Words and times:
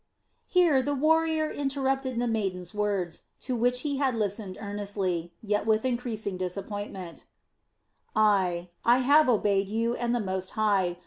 Here 0.47 0.81
the 0.81 0.95
warrior 0.95 1.47
interrupted 1.51 2.17
the 2.17 2.25
maiden's 2.27 2.73
words, 2.73 3.27
to 3.41 3.55
which 3.55 3.81
he 3.81 3.97
had 3.97 4.15
listened 4.15 4.57
earnestly, 4.59 5.31
yet 5.43 5.67
with 5.67 5.85
increasing 5.85 6.37
disappointment: 6.37 7.27
"Ay, 8.15 8.71
I 8.83 8.97
have 9.05 9.29
obeyed 9.29 9.67
you 9.67 9.93
and 9.95 10.15
the 10.15 10.19
Most 10.19 10.53
High. 10.57 10.97